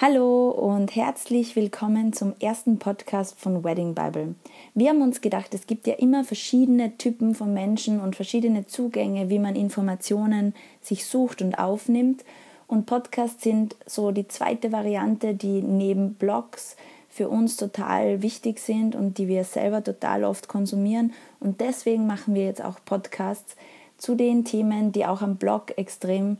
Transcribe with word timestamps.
Hallo 0.00 0.50
und 0.50 0.94
herzlich 0.94 1.56
willkommen 1.56 2.12
zum 2.12 2.32
ersten 2.38 2.78
Podcast 2.78 3.36
von 3.36 3.64
Wedding 3.64 3.96
Bible. 3.96 4.36
Wir 4.74 4.90
haben 4.90 5.02
uns 5.02 5.20
gedacht, 5.20 5.52
es 5.54 5.66
gibt 5.66 5.88
ja 5.88 5.94
immer 5.94 6.22
verschiedene 6.22 6.96
Typen 6.98 7.34
von 7.34 7.52
Menschen 7.52 7.98
und 8.00 8.14
verschiedene 8.14 8.64
Zugänge, 8.64 9.28
wie 9.28 9.40
man 9.40 9.56
Informationen 9.56 10.54
sich 10.80 11.04
sucht 11.04 11.42
und 11.42 11.58
aufnimmt. 11.58 12.24
Und 12.68 12.86
Podcasts 12.86 13.42
sind 13.42 13.74
so 13.86 14.12
die 14.12 14.28
zweite 14.28 14.70
Variante, 14.70 15.34
die 15.34 15.62
neben 15.62 16.14
Blogs 16.14 16.76
für 17.08 17.28
uns 17.28 17.56
total 17.56 18.22
wichtig 18.22 18.60
sind 18.60 18.94
und 18.94 19.18
die 19.18 19.26
wir 19.26 19.42
selber 19.42 19.82
total 19.82 20.22
oft 20.22 20.46
konsumieren. 20.46 21.12
Und 21.40 21.60
deswegen 21.60 22.06
machen 22.06 22.36
wir 22.36 22.44
jetzt 22.44 22.64
auch 22.64 22.76
Podcasts 22.84 23.56
zu 23.96 24.14
den 24.14 24.44
Themen, 24.44 24.92
die 24.92 25.06
auch 25.06 25.22
am 25.22 25.38
Blog 25.38 25.76
extrem 25.76 26.36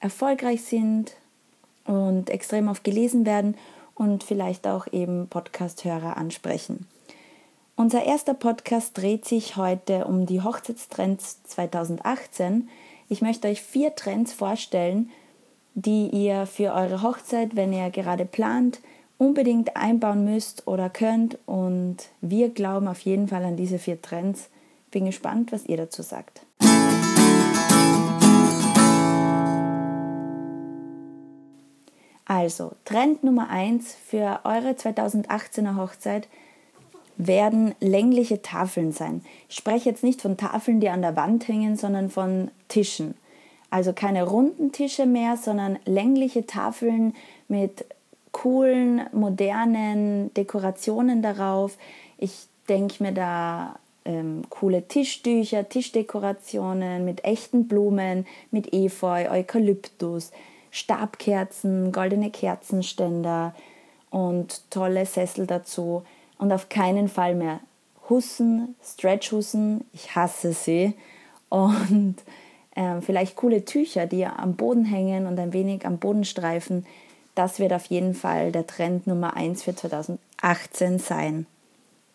erfolgreich 0.00 0.62
sind 0.62 1.12
und 1.86 2.30
extrem 2.30 2.68
oft 2.68 2.84
gelesen 2.84 3.26
werden 3.26 3.56
und 3.94 4.24
vielleicht 4.24 4.66
auch 4.66 4.86
eben 4.92 5.28
Podcast-Hörer 5.28 6.16
ansprechen. 6.16 6.86
Unser 7.76 8.04
erster 8.04 8.34
Podcast 8.34 8.96
dreht 8.96 9.24
sich 9.24 9.56
heute 9.56 10.04
um 10.04 10.26
die 10.26 10.42
Hochzeitstrends 10.42 11.42
2018. 11.44 12.68
Ich 13.08 13.20
möchte 13.20 13.48
euch 13.48 13.62
vier 13.62 13.94
Trends 13.96 14.32
vorstellen, 14.32 15.10
die 15.74 16.08
ihr 16.08 16.46
für 16.46 16.72
eure 16.72 17.02
Hochzeit, 17.02 17.56
wenn 17.56 17.72
ihr 17.72 17.90
gerade 17.90 18.26
plant, 18.26 18.80
unbedingt 19.18 19.76
einbauen 19.76 20.24
müsst 20.24 20.66
oder 20.68 20.88
könnt. 20.88 21.38
Und 21.46 21.96
wir 22.20 22.50
glauben 22.50 22.86
auf 22.86 23.00
jeden 23.00 23.28
Fall 23.28 23.44
an 23.44 23.56
diese 23.56 23.78
vier 23.78 24.00
Trends. 24.00 24.50
Bin 24.92 25.06
gespannt, 25.06 25.50
was 25.50 25.66
ihr 25.66 25.76
dazu 25.76 26.02
sagt. 26.02 26.46
Also, 32.26 32.72
Trend 32.84 33.22
Nummer 33.22 33.50
1 33.50 33.94
für 34.06 34.40
eure 34.44 34.70
2018er 34.70 35.76
Hochzeit 35.76 36.28
werden 37.16 37.74
längliche 37.80 38.42
Tafeln 38.42 38.92
sein. 38.92 39.22
Ich 39.48 39.56
spreche 39.56 39.90
jetzt 39.90 40.02
nicht 40.02 40.22
von 40.22 40.36
Tafeln, 40.36 40.80
die 40.80 40.88
an 40.88 41.02
der 41.02 41.16
Wand 41.16 41.46
hängen, 41.48 41.76
sondern 41.76 42.10
von 42.10 42.50
Tischen. 42.68 43.14
Also 43.70 43.92
keine 43.92 44.24
runden 44.24 44.72
Tische 44.72 45.06
mehr, 45.06 45.36
sondern 45.36 45.78
längliche 45.84 46.46
Tafeln 46.46 47.14
mit 47.48 47.84
coolen, 48.32 49.02
modernen 49.12 50.32
Dekorationen 50.34 51.22
darauf. 51.22 51.76
Ich 52.18 52.46
denke 52.68 53.02
mir 53.02 53.12
da 53.12 53.76
ähm, 54.04 54.42
coole 54.48 54.86
Tischtücher, 54.86 55.68
Tischdekorationen 55.68 57.04
mit 57.04 57.24
echten 57.24 57.68
Blumen, 57.68 58.26
mit 58.50 58.72
Efeu, 58.72 59.30
Eukalyptus, 59.30 60.30
Stabkerzen, 60.74 61.92
goldene 61.92 62.30
Kerzenständer 62.30 63.54
und 64.10 64.68
tolle 64.70 65.06
Sessel 65.06 65.46
dazu. 65.46 66.02
Und 66.36 66.52
auf 66.52 66.68
keinen 66.68 67.08
Fall 67.08 67.36
mehr 67.36 67.60
Hussen, 68.10 68.74
Stretchhussen, 68.84 69.84
ich 69.92 70.16
hasse 70.16 70.52
sie. 70.52 70.94
Und 71.48 72.16
ähm, 72.74 73.02
vielleicht 73.02 73.36
coole 73.36 73.64
Tücher, 73.64 74.06
die 74.06 74.26
am 74.26 74.56
Boden 74.56 74.84
hängen 74.84 75.28
und 75.28 75.38
ein 75.38 75.52
wenig 75.52 75.86
am 75.86 75.98
Boden 75.98 76.24
streifen. 76.24 76.84
Das 77.36 77.60
wird 77.60 77.72
auf 77.72 77.86
jeden 77.86 78.14
Fall 78.14 78.50
der 78.50 78.66
Trend 78.66 79.06
Nummer 79.06 79.36
1 79.36 79.62
für 79.62 79.76
2018 79.76 80.98
sein. 80.98 81.46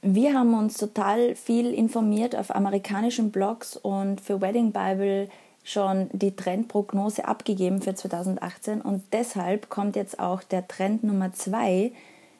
Wir 0.02 0.34
haben 0.34 0.54
uns 0.54 0.76
total 0.76 1.34
viel 1.36 1.74
informiert 1.74 2.36
auf 2.36 2.54
amerikanischen 2.54 3.32
Blogs 3.32 3.78
und 3.78 4.20
für 4.20 4.42
Wedding 4.42 4.74
Bible 4.74 5.30
schon 5.70 6.10
die 6.14 6.36
Trendprognose 6.36 7.26
abgegeben 7.26 7.82
für 7.82 7.94
2018 7.94 8.82
und 8.82 9.04
deshalb 9.12 9.70
kommt 9.70 9.96
jetzt 9.96 10.20
auch 10.20 10.42
der 10.42 10.68
Trend 10.68 11.04
Nummer 11.04 11.32
zwei. 11.34 11.92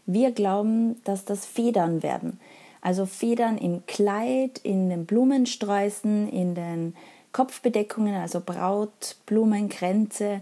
Wir 0.06 0.32
glauben, 0.32 1.00
dass 1.04 1.26
das 1.26 1.46
Federn 1.46 2.02
werden. 2.02 2.40
Also 2.82 3.06
Federn 3.06 3.58
im 3.58 3.86
Kleid, 3.86 4.60
in 4.64 4.90
den 4.90 5.06
Blumensträußen, 5.06 6.30
in 6.30 6.56
den 6.56 6.96
Kopfbedeckungen, 7.32 8.16
also 8.16 8.42
Braut, 8.44 9.18
Blumenkränze. 9.26 10.42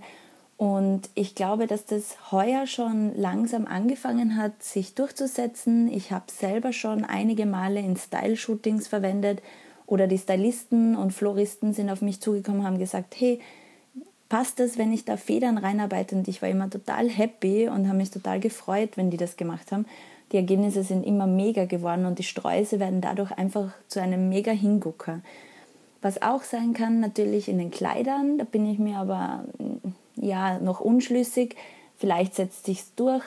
Und 0.56 1.10
ich 1.14 1.36
glaube, 1.36 1.68
dass 1.68 1.86
das 1.86 2.32
heuer 2.32 2.68
schon 2.68 3.14
langsam 3.16 3.68
angefangen 3.68 4.38
hat, 4.38 4.64
sich 4.64 4.96
durchzusetzen. 4.96 5.92
Ich 5.92 6.12
habe 6.12 6.26
selber 6.32 6.72
schon 6.72 7.04
einige 7.04 7.46
Male 7.46 7.80
in 7.80 7.98
Style-Shootings 7.98 8.88
verwendet 8.88 9.42
oder 9.88 10.06
die 10.06 10.18
Stylisten 10.18 10.96
und 10.96 11.14
Floristen 11.14 11.74
sind 11.74 11.90
auf 11.90 12.02
mich 12.02 12.22
zugekommen, 12.22 12.64
haben 12.64 12.78
gesagt, 12.78 13.16
hey, 13.18 13.40
passt 14.30 14.60
das, 14.60 14.78
wenn 14.78 14.92
ich 14.92 15.06
da 15.06 15.18
Federn 15.18 15.58
reinarbeite? 15.58 16.16
Und 16.16 16.28
ich 16.28 16.42
war 16.42 16.50
immer 16.50 16.70
total 16.70 17.10
happy 17.10 17.70
und 17.70 17.88
habe 17.88 17.98
mich 17.98 18.12
total 18.12 18.40
gefreut, 18.40 18.92
wenn 18.96 19.10
die 19.10 19.18
das 19.18 19.38
gemacht 19.38 19.72
haben. 19.72 19.86
Die 20.34 20.38
Ergebnisse 20.38 20.84
sind 20.84 21.06
immer 21.06 21.26
mega 21.26 21.66
geworden 21.66 22.06
und 22.06 22.20
die 22.20 22.24
Sträuße 22.24 22.82
werden 22.82 23.00
dadurch 23.00 23.32
einfach 23.32 23.72
zu 23.88 24.02
einem 24.02 24.28
mega 24.28 24.52
Hingucker. 24.52 25.22
Was 26.02 26.22
auch 26.22 26.44
sein 26.44 26.74
kann, 26.74 27.00
natürlich 27.00 27.48
in 27.48 27.58
den 27.58 27.72
Kleidern, 27.72 28.38
da 28.38 28.44
bin 28.44 28.70
ich 28.70 28.78
mir 28.78 28.98
aber 28.98 29.46
ja 30.16 30.60
noch 30.60 30.82
unschlüssig. 30.82 31.56
Vielleicht 31.96 32.36
setzt 32.36 32.66
sich's 32.66 32.92
durch. 32.96 33.24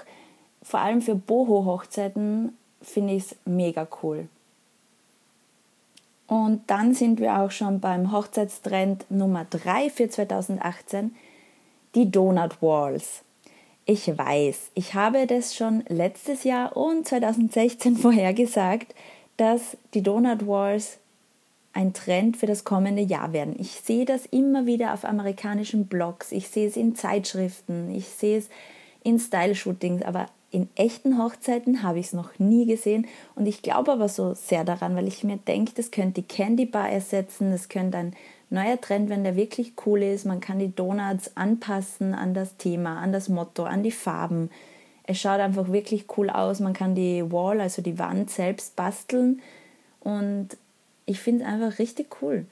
Vor 0.62 0.80
allem 0.80 1.00
für 1.00 1.14
Boho-Hochzeiten 1.14 2.52
finde 2.82 3.14
ich 3.14 3.24
es 3.24 3.36
mega 3.46 3.88
cool. 4.02 4.28
Und 6.30 6.62
dann 6.68 6.94
sind 6.94 7.18
wir 7.18 7.40
auch 7.40 7.50
schon 7.50 7.80
beim 7.80 8.12
Hochzeitstrend 8.12 9.04
Nummer 9.10 9.46
3 9.50 9.90
für 9.90 10.08
2018, 10.08 11.16
die 11.96 12.08
Donut 12.08 12.62
Walls. 12.62 13.22
Ich 13.84 14.16
weiß, 14.16 14.70
ich 14.74 14.94
habe 14.94 15.26
das 15.26 15.56
schon 15.56 15.82
letztes 15.88 16.44
Jahr 16.44 16.76
und 16.76 17.08
2016 17.08 17.96
vorhergesagt, 17.96 18.94
dass 19.38 19.76
die 19.92 20.02
Donut 20.02 20.46
Walls 20.46 20.98
ein 21.72 21.94
Trend 21.94 22.36
für 22.36 22.46
das 22.46 22.62
kommende 22.62 23.02
Jahr 23.02 23.32
werden. 23.32 23.56
Ich 23.58 23.80
sehe 23.80 24.04
das 24.04 24.24
immer 24.26 24.66
wieder 24.66 24.94
auf 24.94 25.04
amerikanischen 25.04 25.88
Blogs, 25.88 26.30
ich 26.30 26.46
sehe 26.48 26.68
es 26.68 26.76
in 26.76 26.94
Zeitschriften, 26.94 27.92
ich 27.92 28.06
sehe 28.06 28.38
es 28.38 28.48
in 29.02 29.18
Style-Shootings, 29.18 30.02
aber 30.02 30.26
in 30.50 30.68
echten 30.74 31.16
Hochzeiten 31.22 31.82
habe 31.82 32.00
ich 32.00 32.06
es 32.06 32.12
noch 32.12 32.38
nie 32.38 32.66
gesehen 32.66 33.06
und 33.36 33.46
ich 33.46 33.62
glaube 33.62 33.92
aber 33.92 34.08
so 34.08 34.34
sehr 34.34 34.64
daran, 34.64 34.96
weil 34.96 35.06
ich 35.06 35.22
mir 35.22 35.36
denke, 35.36 35.72
das 35.74 35.90
könnte 35.90 36.22
die 36.22 36.26
Candy 36.26 36.66
Bar 36.66 36.90
ersetzen, 36.90 37.52
das 37.52 37.68
könnte 37.68 37.98
ein 37.98 38.16
neuer 38.50 38.80
Trend, 38.80 39.10
wenn 39.10 39.22
der 39.22 39.36
wirklich 39.36 39.74
cool 39.86 40.02
ist. 40.02 40.26
Man 40.26 40.40
kann 40.40 40.58
die 40.58 40.74
Donuts 40.74 41.36
anpassen 41.36 42.14
an 42.14 42.34
das 42.34 42.56
Thema, 42.56 42.98
an 42.98 43.12
das 43.12 43.28
Motto, 43.28 43.62
an 43.62 43.84
die 43.84 43.92
Farben. 43.92 44.50
Es 45.04 45.20
schaut 45.20 45.40
einfach 45.40 45.70
wirklich 45.70 46.06
cool 46.16 46.30
aus. 46.30 46.58
Man 46.60 46.72
kann 46.72 46.94
die 46.94 47.30
Wall, 47.30 47.60
also 47.60 47.80
die 47.80 47.98
Wand 47.98 48.30
selbst 48.30 48.74
basteln 48.74 49.40
und 50.00 50.48
ich 51.06 51.20
finde 51.20 51.44
es 51.44 51.50
einfach 51.50 51.78
richtig 51.78 52.22
cool. 52.22 52.46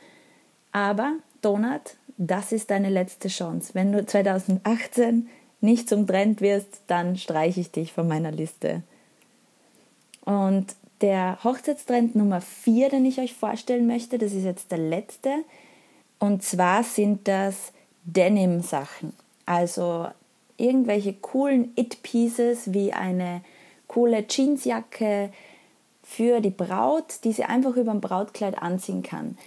Aber 0.70 1.14
Donut, 1.42 1.96
das 2.16 2.52
ist 2.52 2.70
deine 2.70 2.90
letzte 2.90 3.28
Chance. 3.28 3.74
Wenn 3.74 3.92
du 3.92 4.04
2018 4.04 5.28
nicht 5.60 5.88
zum 5.88 6.06
Trend 6.06 6.40
wirst, 6.40 6.80
dann 6.86 7.16
streiche 7.16 7.60
ich 7.60 7.70
dich 7.70 7.92
von 7.92 8.06
meiner 8.06 8.30
Liste. 8.30 8.82
Und 10.24 10.66
der 11.00 11.42
Hochzeitstrend 11.44 12.14
Nummer 12.14 12.40
4, 12.40 12.90
den 12.90 13.06
ich 13.06 13.18
euch 13.20 13.34
vorstellen 13.34 13.86
möchte, 13.86 14.18
das 14.18 14.32
ist 14.32 14.44
jetzt 14.44 14.70
der 14.70 14.78
letzte. 14.78 15.30
Und 16.18 16.42
zwar 16.42 16.82
sind 16.82 17.28
das 17.28 17.72
Denim-Sachen. 18.04 19.12
Also 19.46 20.08
irgendwelche 20.56 21.14
coolen 21.14 21.72
It-Pieces 21.76 22.72
wie 22.72 22.92
eine 22.92 23.42
coole 23.86 24.26
Jeansjacke 24.28 25.30
für 26.02 26.40
die 26.40 26.50
Braut, 26.50 27.24
die 27.24 27.32
sie 27.32 27.44
einfach 27.44 27.76
über 27.76 27.92
ein 27.92 28.00
Brautkleid 28.00 28.60
anziehen 28.60 29.02
kann. 29.02 29.38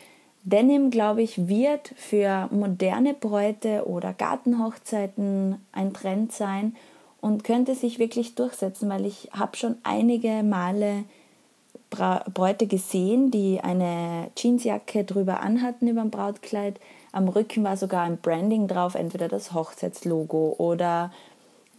Denim, 0.43 0.89
glaube 0.89 1.21
ich, 1.21 1.47
wird 1.47 1.93
für 1.95 2.49
moderne 2.51 3.13
Bräute 3.13 3.87
oder 3.87 4.13
Gartenhochzeiten 4.13 5.63
ein 5.71 5.93
Trend 5.93 6.31
sein 6.31 6.75
und 7.21 7.43
könnte 7.43 7.75
sich 7.75 7.99
wirklich 7.99 8.33
durchsetzen, 8.33 8.89
weil 8.89 9.05
ich 9.05 9.29
habe 9.33 9.55
schon 9.55 9.77
einige 9.83 10.41
Male 10.41 11.03
Bräute 11.91 12.67
gesehen, 12.67 13.31
die 13.31 13.59
eine 13.61 14.31
Jeansjacke 14.35 15.03
drüber 15.03 15.41
anhatten 15.41 15.87
über 15.87 16.01
ein 16.01 16.09
Brautkleid. 16.09 16.79
Am 17.11 17.27
Rücken 17.27 17.63
war 17.63 17.75
sogar 17.75 18.03
ein 18.03 18.17
Branding 18.17 18.67
drauf, 18.67 18.95
entweder 18.95 19.27
das 19.27 19.53
Hochzeitslogo 19.53 20.55
oder 20.57 21.11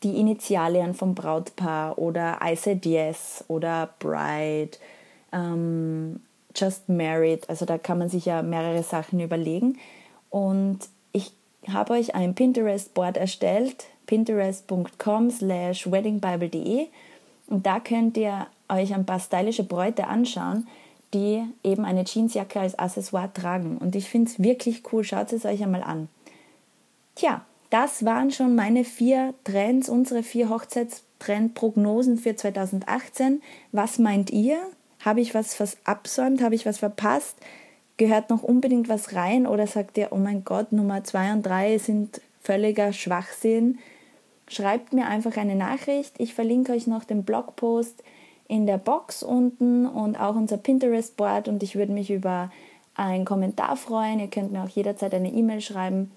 die 0.02 0.19
Initialien 0.19 0.94
vom 0.94 1.14
Brautpaar 1.14 1.98
oder 1.98 2.38
I 2.44 2.54
said 2.56 2.84
yes 2.84 3.44
oder 3.48 3.88
Bride. 3.98 4.76
Ähm, 5.32 6.20
Just 6.54 6.88
Married. 6.88 7.49
Also 7.49 7.64
da 7.64 7.78
kann 7.78 7.99
man 7.99 8.08
sich 8.08 8.26
ja 8.26 8.43
mehrere 8.43 8.82
Sachen 8.82 9.20
überlegen. 9.20 9.78
Und 10.31 10.81
ich 11.12 11.32
habe 11.69 11.94
euch 11.94 12.14
ein 12.14 12.34
Pinterest-Board 12.34 13.16
erstellt, 13.16 13.87
pinterest.com 14.06 15.31
slash 15.31 15.90
weddingbible.de 15.90 16.88
und 17.52 17.66
da 17.66 17.81
könnt 17.81 18.16
ihr 18.16 18.46
euch 18.69 18.94
ein 18.94 19.04
paar 19.04 19.20
stylische 19.20 19.64
Bräute 19.64 20.06
anschauen, 20.06 20.66
die 21.12 21.44
eben 21.62 21.84
eine 21.84 22.04
Jeansjacke 22.04 22.60
als 22.60 22.78
Accessoire 22.78 23.31
tragen. 23.32 23.76
Und 23.76 23.94
ich 23.94 24.08
finde 24.08 24.31
es 24.31 24.43
wirklich 24.43 24.82
cool. 24.93 25.04
Schaut 25.04 25.32
es 25.32 25.44
euch 25.44 25.62
einmal 25.62 25.82
an. 25.82 26.08
Tja, 27.14 27.44
das 27.69 28.04
waren 28.04 28.31
schon 28.31 28.54
meine 28.54 28.84
vier 28.84 29.34
Trends, 29.44 29.90
unsere 29.90 30.22
vier 30.22 30.49
Hochzeitstrendprognosen 30.49 32.16
für 32.16 32.34
2018. 32.34 33.43
Was 33.72 33.99
meint 33.99 34.31
ihr? 34.31 34.58
Habe 35.04 35.20
ich 35.20 35.34
was 35.34 35.76
absäumt? 35.84 36.43
Habe 36.43 36.54
ich 36.54 36.66
was 36.66 36.78
verpasst? 36.78 37.37
Gehört 37.96 38.31
noch 38.31 38.43
unbedingt 38.43 38.88
was 38.88 39.14
rein? 39.14 39.46
Oder 39.46 39.66
sagt 39.66 39.99
ihr, 39.99 40.08
oh 40.10 40.16
mein 40.16 40.44
Gott, 40.44 40.72
Nummer 40.72 41.04
zwei 41.04 41.32
und 41.32 41.43
drei 41.43 41.78
sind 41.78 42.20
völliger 42.40 42.93
Schwachsinn? 42.93 43.78
Schreibt 44.49 44.93
mir 44.93 45.06
einfach 45.06 45.37
eine 45.37 45.54
Nachricht. 45.56 46.14
Ich 46.19 46.34
verlinke 46.34 46.72
euch 46.72 46.87
noch 46.87 47.04
den 47.04 47.25
Blogpost 47.25 48.02
in 48.49 48.66
der 48.66 48.78
Box 48.78 49.22
unten 49.22 49.87
und 49.87 50.16
auch 50.16 50.37
unser 50.37 50.56
Pinterest-Board 50.56 51.49
und 51.49 51.62
ich 51.62 51.75
würde 51.75 51.93
mich 51.93 52.10
über 52.10 52.50
einen 52.94 53.25
Kommentar 53.25 53.76
freuen. 53.76 54.20
Ihr 54.20 54.28
könnt 54.28 54.52
mir 54.52 54.62
auch 54.62 54.69
jederzeit 54.69 55.14
eine 55.14 55.32
E-Mail 55.32 55.60
schreiben. 55.60 56.12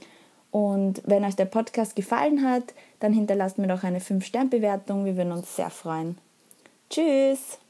Und 0.52 1.02
wenn 1.06 1.24
euch 1.24 1.36
der 1.36 1.46
Podcast 1.46 1.96
gefallen 1.96 2.48
hat, 2.48 2.74
dann 3.00 3.14
hinterlasst 3.14 3.58
mir 3.58 3.68
doch 3.68 3.84
eine 3.84 4.00
5-Stern-Bewertung. 4.00 5.06
Wir 5.06 5.18
würden 5.18 5.32
uns 5.32 5.56
sehr 5.56 5.70
freuen. 5.70 6.18
Tschüss! 6.90 7.65